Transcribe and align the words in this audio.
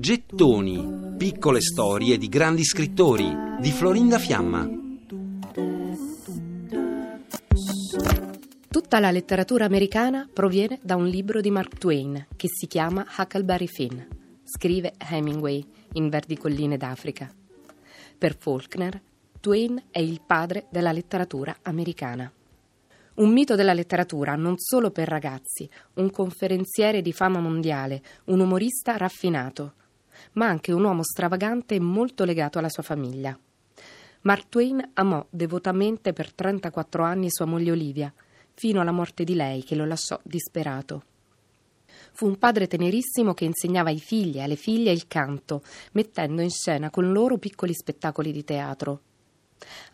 Gettoni, 0.00 1.14
piccole 1.18 1.60
storie 1.60 2.16
di 2.16 2.28
grandi 2.30 2.64
scrittori 2.64 3.30
di 3.60 3.70
Florinda 3.70 4.18
Fiamma. 4.18 4.66
Tutta 8.70 9.00
la 9.00 9.10
letteratura 9.10 9.66
americana 9.66 10.26
proviene 10.32 10.78
da 10.82 10.96
un 10.96 11.06
libro 11.06 11.42
di 11.42 11.50
Mark 11.50 11.76
Twain 11.76 12.26
che 12.34 12.48
si 12.48 12.66
chiama 12.66 13.04
Huckleberry 13.18 13.66
Finn. 13.66 14.00
Scrive 14.44 14.94
Hemingway 14.96 15.62
in 15.92 16.08
Verdi 16.08 16.38
Colline 16.38 16.78
d'Africa. 16.78 17.30
Per 18.16 18.34
Faulkner, 18.38 18.98
Twain 19.40 19.82
è 19.90 19.98
il 19.98 20.22
padre 20.26 20.68
della 20.70 20.90
letteratura 20.90 21.54
americana. 21.60 22.32
Un 23.14 23.30
mito 23.30 23.54
della 23.54 23.74
letteratura 23.74 24.34
non 24.34 24.58
solo 24.58 24.90
per 24.90 25.06
ragazzi, 25.06 25.70
un 25.94 26.10
conferenziere 26.10 27.00
di 27.00 27.12
fama 27.12 27.38
mondiale, 27.38 28.02
un 28.24 28.40
umorista 28.40 28.96
raffinato, 28.96 29.74
ma 30.32 30.48
anche 30.48 30.72
un 30.72 30.82
uomo 30.82 31.04
stravagante 31.04 31.76
e 31.76 31.80
molto 31.80 32.24
legato 32.24 32.58
alla 32.58 32.68
sua 32.68 32.82
famiglia. 32.82 33.38
Mark 34.22 34.48
Twain 34.48 34.90
amò 34.94 35.24
devotamente 35.30 36.12
per 36.12 36.32
34 36.32 37.04
anni 37.04 37.30
sua 37.30 37.44
moglie 37.44 37.70
Olivia, 37.70 38.12
fino 38.52 38.80
alla 38.80 38.90
morte 38.90 39.22
di 39.22 39.36
lei 39.36 39.62
che 39.62 39.76
lo 39.76 39.84
lasciò 39.84 40.18
disperato. 40.24 41.04
Fu 42.12 42.26
un 42.26 42.36
padre 42.36 42.66
tenerissimo 42.66 43.32
che 43.32 43.44
insegnava 43.44 43.90
ai 43.90 44.00
figli 44.00 44.38
e 44.38 44.42
alle 44.42 44.56
figlie 44.56 44.90
il 44.90 45.06
canto, 45.06 45.62
mettendo 45.92 46.42
in 46.42 46.50
scena 46.50 46.90
con 46.90 47.12
loro 47.12 47.38
piccoli 47.38 47.74
spettacoli 47.74 48.32
di 48.32 48.42
teatro. 48.42 49.00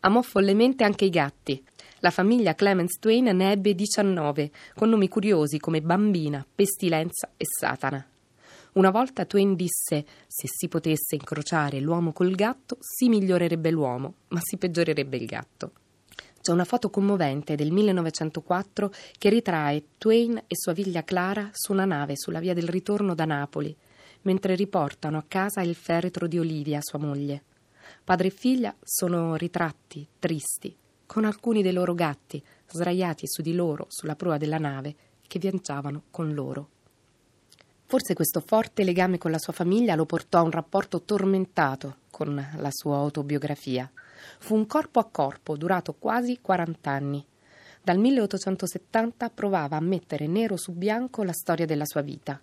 Amò 0.00 0.22
follemente 0.22 0.84
anche 0.84 1.04
i 1.04 1.10
gatti, 1.10 1.62
la 2.00 2.10
famiglia 2.10 2.54
Clemens 2.54 2.98
Twain 2.98 3.24
ne 3.24 3.52
ebbe 3.52 3.74
19, 3.74 4.50
con 4.74 4.88
nomi 4.88 5.08
curiosi 5.08 5.58
come 5.58 5.82
Bambina, 5.82 6.44
Pestilenza 6.54 7.30
e 7.36 7.44
Satana. 7.46 8.04
Una 8.72 8.90
volta 8.90 9.26
Twain 9.26 9.54
disse: 9.54 10.04
Se 10.26 10.46
si 10.46 10.68
potesse 10.68 11.16
incrociare 11.16 11.80
l'uomo 11.80 12.12
col 12.12 12.34
gatto, 12.34 12.78
si 12.80 13.08
migliorerebbe 13.08 13.70
l'uomo, 13.70 14.14
ma 14.28 14.40
si 14.42 14.56
peggiorerebbe 14.56 15.16
il 15.16 15.26
gatto. 15.26 15.72
C'è 16.40 16.52
una 16.52 16.64
foto 16.64 16.88
commovente 16.88 17.54
del 17.54 17.70
1904 17.70 18.90
che 19.18 19.28
ritrae 19.28 19.84
Twain 19.98 20.38
e 20.46 20.56
sua 20.56 20.72
figlia 20.72 21.04
Clara 21.04 21.50
su 21.52 21.72
una 21.72 21.84
nave 21.84 22.16
sulla 22.16 22.40
via 22.40 22.54
del 22.54 22.68
ritorno 22.68 23.14
da 23.14 23.26
Napoli, 23.26 23.76
mentre 24.22 24.54
riportano 24.54 25.18
a 25.18 25.24
casa 25.28 25.60
il 25.60 25.74
feretro 25.74 26.26
di 26.26 26.38
Olivia, 26.38 26.80
sua 26.80 26.98
moglie. 26.98 27.42
Padre 28.02 28.28
e 28.28 28.30
figlia 28.30 28.74
sono 28.82 29.34
ritratti, 29.34 30.06
tristi, 30.18 30.74
con 31.10 31.24
alcuni 31.24 31.60
dei 31.60 31.72
loro 31.72 31.92
gatti 31.92 32.40
sdraiati 32.68 33.26
su 33.26 33.42
di 33.42 33.52
loro 33.52 33.86
sulla 33.88 34.14
prua 34.14 34.36
della 34.36 34.58
nave 34.58 34.94
che 35.26 35.40
viaggiavano 35.40 36.04
con 36.08 36.32
loro. 36.34 36.68
Forse 37.86 38.14
questo 38.14 38.38
forte 38.38 38.84
legame 38.84 39.18
con 39.18 39.32
la 39.32 39.40
sua 39.40 39.52
famiglia 39.52 39.96
lo 39.96 40.06
portò 40.06 40.38
a 40.38 40.42
un 40.42 40.52
rapporto 40.52 41.02
tormentato 41.02 41.96
con 42.12 42.40
la 42.56 42.68
sua 42.70 42.98
autobiografia. 42.98 43.90
Fu 44.38 44.54
un 44.54 44.68
corpo 44.68 45.00
a 45.00 45.08
corpo 45.10 45.56
durato 45.56 45.94
quasi 45.94 46.38
40 46.40 46.88
anni. 46.88 47.26
Dal 47.82 47.98
1870 47.98 49.30
provava 49.30 49.76
a 49.76 49.80
mettere 49.80 50.28
nero 50.28 50.56
su 50.56 50.70
bianco 50.70 51.24
la 51.24 51.32
storia 51.32 51.66
della 51.66 51.86
sua 51.86 52.02
vita 52.02 52.40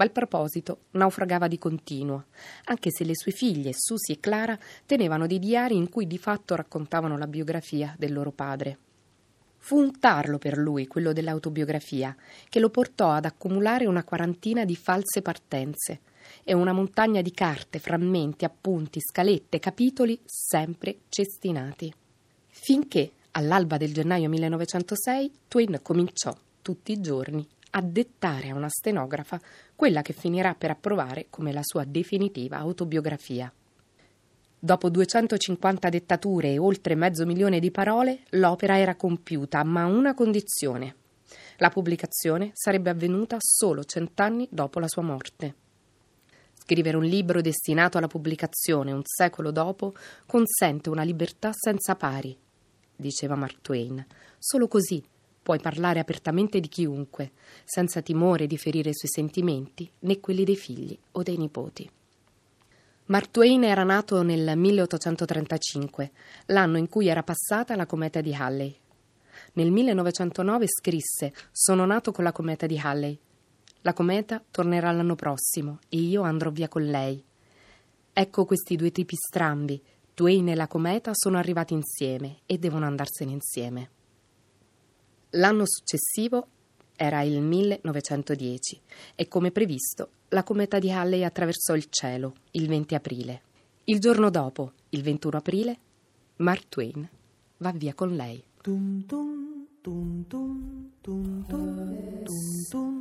ma 0.00 0.06
il 0.06 0.12
proposito 0.12 0.84
naufragava 0.92 1.46
di 1.46 1.58
continuo, 1.58 2.24
anche 2.64 2.90
se 2.90 3.04
le 3.04 3.14
sue 3.14 3.32
figlie, 3.32 3.74
Susie 3.74 4.14
e 4.14 4.18
Clara, 4.18 4.58
tenevano 4.86 5.26
dei 5.26 5.38
diari 5.38 5.76
in 5.76 5.90
cui 5.90 6.06
di 6.06 6.16
fatto 6.16 6.54
raccontavano 6.54 7.18
la 7.18 7.26
biografia 7.26 7.94
del 7.98 8.14
loro 8.14 8.32
padre. 8.32 8.78
Fu 9.58 9.76
un 9.76 9.98
tarlo 10.00 10.38
per 10.38 10.56
lui 10.56 10.86
quello 10.86 11.12
dell'autobiografia, 11.12 12.16
che 12.48 12.60
lo 12.60 12.70
portò 12.70 13.10
ad 13.10 13.26
accumulare 13.26 13.84
una 13.84 14.02
quarantina 14.02 14.64
di 14.64 14.74
false 14.74 15.20
partenze 15.20 16.00
e 16.44 16.54
una 16.54 16.72
montagna 16.72 17.20
di 17.20 17.32
carte, 17.32 17.78
frammenti, 17.78 18.46
appunti, 18.46 19.00
scalette, 19.02 19.58
capitoli 19.58 20.18
sempre 20.24 21.00
cestinati. 21.10 21.92
Finché, 22.48 23.12
all'alba 23.32 23.76
del 23.76 23.92
gennaio 23.92 24.30
1906, 24.30 25.32
Twain 25.46 25.78
cominciò 25.82 26.34
tutti 26.62 26.92
i 26.92 27.02
giorni 27.02 27.46
a 27.70 27.80
dettare 27.82 28.50
a 28.50 28.54
una 28.54 28.68
stenografa 28.68 29.40
quella 29.76 30.02
che 30.02 30.12
finirà 30.12 30.54
per 30.54 30.70
approvare 30.70 31.26
come 31.30 31.52
la 31.52 31.62
sua 31.62 31.84
definitiva 31.84 32.58
autobiografia. 32.58 33.52
Dopo 34.62 34.90
250 34.90 35.88
dettature 35.88 36.52
e 36.52 36.58
oltre 36.58 36.94
mezzo 36.94 37.24
milione 37.24 37.60
di 37.60 37.70
parole, 37.70 38.24
l'opera 38.30 38.78
era 38.78 38.94
compiuta, 38.94 39.64
ma 39.64 39.82
a 39.82 39.86
una 39.86 40.12
condizione. 40.12 40.96
La 41.58 41.70
pubblicazione 41.70 42.50
sarebbe 42.52 42.90
avvenuta 42.90 43.36
solo 43.38 43.84
cent'anni 43.84 44.46
dopo 44.50 44.78
la 44.78 44.88
sua 44.88 45.02
morte. 45.02 45.54
Scrivere 46.52 46.96
un 46.96 47.04
libro 47.04 47.40
destinato 47.40 47.98
alla 47.98 48.06
pubblicazione 48.06 48.92
un 48.92 49.02
secolo 49.04 49.50
dopo 49.50 49.94
consente 50.26 50.90
una 50.90 51.02
libertà 51.02 51.52
senza 51.52 51.96
pari, 51.96 52.36
diceva 52.94 53.34
Mark 53.34 53.60
Twain. 53.62 54.04
Solo 54.38 54.68
così 54.68 55.02
Puoi 55.42 55.58
parlare 55.58 56.00
apertamente 56.00 56.60
di 56.60 56.68
chiunque, 56.68 57.32
senza 57.64 58.02
timore 58.02 58.46
di 58.46 58.58
ferire 58.58 58.90
i 58.90 58.94
suoi 58.94 59.10
sentimenti 59.10 59.90
né 60.00 60.20
quelli 60.20 60.44
dei 60.44 60.56
figli 60.56 60.96
o 61.12 61.22
dei 61.22 61.36
nipoti. 61.38 61.90
Mark 63.06 63.30
Twain 63.32 63.64
era 63.64 63.82
nato 63.82 64.22
nel 64.22 64.56
1835, 64.56 66.10
l'anno 66.46 66.78
in 66.78 66.88
cui 66.88 67.08
era 67.08 67.24
passata 67.24 67.74
la 67.74 67.86
cometa 67.86 68.20
di 68.20 68.32
Halley. 68.32 68.78
Nel 69.54 69.72
1909 69.72 70.66
scrisse 70.68 71.32
Sono 71.50 71.84
nato 71.86 72.12
con 72.12 72.22
la 72.22 72.32
cometa 72.32 72.66
di 72.66 72.78
Halley. 72.78 73.18
La 73.80 73.94
cometa 73.94 74.40
tornerà 74.48 74.92
l'anno 74.92 75.16
prossimo 75.16 75.78
e 75.88 75.96
io 75.96 76.22
andrò 76.22 76.50
via 76.50 76.68
con 76.68 76.84
lei. 76.84 77.24
Ecco 78.12 78.44
questi 78.44 78.76
due 78.76 78.92
tipi 78.92 79.16
strambi. 79.16 79.82
Twain 80.14 80.48
e 80.48 80.54
la 80.54 80.68
cometa 80.68 81.10
sono 81.14 81.38
arrivati 81.38 81.72
insieme 81.72 82.40
e 82.46 82.58
devono 82.58 82.84
andarsene 82.84 83.32
insieme. 83.32 83.90
L'anno 85.34 85.64
successivo 85.64 86.46
era 86.96 87.22
il 87.22 87.40
1910 87.40 88.80
e 89.14 89.28
come 89.28 89.52
previsto 89.52 90.08
la 90.30 90.42
cometa 90.42 90.78
di 90.78 90.90
Halley 90.90 91.22
attraversò 91.22 91.74
il 91.74 91.86
cielo 91.88 92.34
il 92.52 92.66
20 92.66 92.94
aprile. 92.94 93.42
Il 93.84 94.00
giorno 94.00 94.28
dopo, 94.28 94.72
il 94.90 95.02
21 95.02 95.36
aprile, 95.36 95.78
Mark 96.36 96.68
Twain 96.68 97.08
va 97.58 97.72
via 97.72 97.94
con 97.94 98.14
lei. 98.14 98.42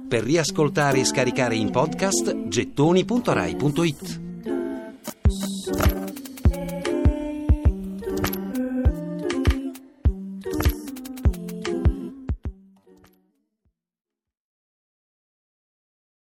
Per 0.07 0.23
riascoltare 0.23 0.99
e 0.99 1.05
scaricare 1.05 1.55
in 1.55 1.71
podcast 1.71 2.47
gettoni.rai.it 2.47 4.28